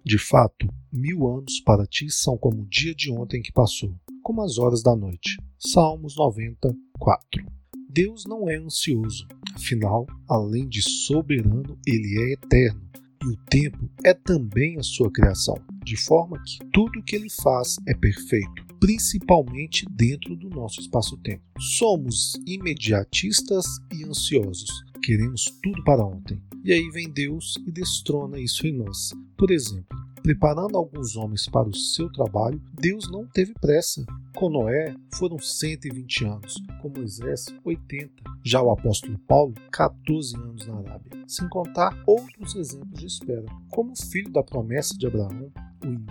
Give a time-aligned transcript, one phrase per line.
[0.05, 4.43] De fato, mil anos para ti são como o dia de ontem que passou, como
[4.43, 5.37] as horas da noite.
[5.57, 7.43] Salmos 94.
[7.89, 9.25] Deus não é ansioso,
[9.55, 12.87] afinal, além de soberano, ele é eterno
[13.23, 17.31] e o tempo é também a sua criação, de forma que tudo o que ele
[17.41, 21.43] faz é perfeito, principalmente dentro do nosso espaço-tempo.
[21.59, 24.69] Somos imediatistas e ansiosos,
[25.01, 26.41] queremos tudo para ontem.
[26.63, 29.13] E aí vem Deus e destrona isso em nós.
[29.37, 34.05] Por exemplo, preparando alguns homens para o seu trabalho, Deus não teve pressa.
[34.35, 38.11] Com Noé foram 120 anos, com Moisés 80,
[38.43, 43.93] já o apóstolo Paulo 14 anos na Arábia, sem contar outros exemplos de espera, como
[43.93, 45.49] o filho da promessa de Abraão,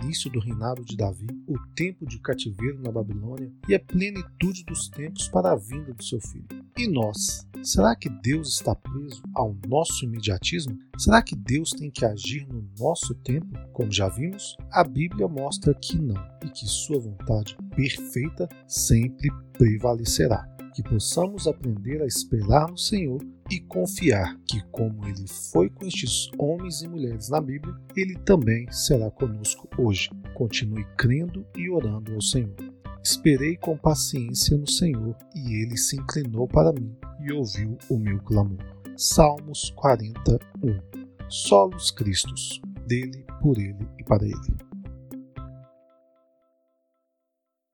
[0.01, 4.89] início do reinado de Davi, o tempo de cativeiro na Babilônia e a plenitude dos
[4.89, 6.47] tempos para a vinda do seu filho.
[6.77, 7.47] E nós?
[7.63, 10.77] Será que Deus está preso ao nosso imediatismo?
[10.97, 13.47] Será que Deus tem que agir no nosso tempo?
[13.73, 20.56] Como já vimos, a Bíblia mostra que não e que Sua vontade perfeita sempre prevalecerá
[20.77, 26.29] que possamos aprender a esperar no Senhor e confiar que, como Ele foi com estes
[26.37, 30.11] homens e mulheres na Bíblia, Ele também será conosco hoje.
[30.35, 32.55] Continue crendo e orando ao Senhor.
[33.03, 38.19] Esperei com paciência no Senhor e Ele se inclinou para mim e ouviu o meu
[38.19, 38.63] clamor.
[38.95, 40.79] Salmos 41
[41.27, 44.66] Solos Cristos, dele, por ele e para ele.